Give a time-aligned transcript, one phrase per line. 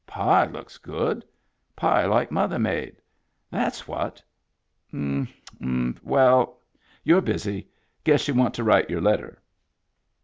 [0.07, 1.23] Pie looks good.
[1.75, 2.95] Pie like mother made.
[3.51, 4.19] That's what.
[4.91, 5.27] M—
[6.03, 6.59] well,
[7.03, 7.67] you're busy.
[8.03, 9.43] Guess you want to write your letter."